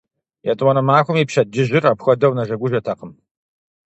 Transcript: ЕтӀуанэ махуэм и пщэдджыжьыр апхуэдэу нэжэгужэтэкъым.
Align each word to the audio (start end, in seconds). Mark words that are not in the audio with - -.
ЕтӀуанэ 0.51 0.81
махуэм 0.87 1.17
и 1.21 1.25
пщэдджыжьыр 1.27 1.83
апхуэдэу 1.91 2.35
нэжэгужэтэкъым. 2.37 3.11